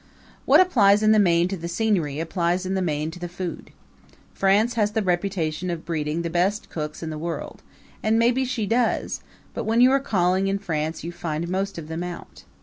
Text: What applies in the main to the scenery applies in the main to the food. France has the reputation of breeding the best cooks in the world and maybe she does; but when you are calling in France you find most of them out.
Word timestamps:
What 0.45 0.59
applies 0.59 1.03
in 1.03 1.11
the 1.11 1.19
main 1.19 1.47
to 1.49 1.55
the 1.55 1.67
scenery 1.67 2.19
applies 2.19 2.65
in 2.65 2.73
the 2.73 2.81
main 2.81 3.11
to 3.11 3.19
the 3.19 3.29
food. 3.29 3.69
France 4.33 4.73
has 4.73 4.93
the 4.93 5.03
reputation 5.03 5.69
of 5.69 5.85
breeding 5.85 6.23
the 6.23 6.29
best 6.31 6.71
cooks 6.71 7.03
in 7.03 7.11
the 7.11 7.19
world 7.21 7.61
and 8.01 8.17
maybe 8.17 8.43
she 8.43 8.65
does; 8.65 9.21
but 9.53 9.65
when 9.65 9.79
you 9.79 9.91
are 9.91 9.99
calling 9.99 10.47
in 10.47 10.57
France 10.57 11.03
you 11.03 11.11
find 11.11 11.47
most 11.49 11.77
of 11.77 11.87
them 11.87 12.01
out. 12.01 12.45